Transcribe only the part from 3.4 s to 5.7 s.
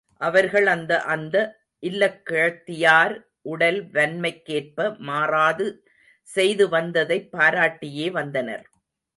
உடல் வன்மைக்கேற்ப மாறாது